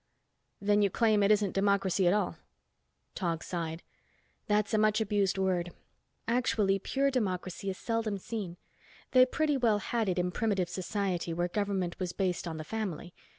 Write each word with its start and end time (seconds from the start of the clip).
"Then 0.59 0.81
you 0.81 0.89
claim 0.89 1.21
it 1.21 1.29
isn't 1.29 1.51
democracy 1.53 2.07
at 2.07 2.13
all?" 2.15 2.37
Tog 3.13 3.43
sighed. 3.43 3.83
"That's 4.47 4.73
a 4.73 4.79
much 4.79 4.99
abused 4.99 5.37
word. 5.37 5.73
Actually, 6.27 6.79
pure 6.79 7.11
democracy 7.11 7.69
is 7.69 7.77
seldom 7.77 8.17
seen. 8.17 8.57
They 9.11 9.27
pretty 9.27 9.57
well 9.57 9.77
had 9.77 10.09
it 10.09 10.17
in 10.17 10.31
primitive 10.31 10.69
society 10.69 11.35
where 11.35 11.47
government 11.47 11.99
was 11.99 12.13
based 12.13 12.47
on 12.47 12.57
the 12.57 12.63
family. 12.63 13.13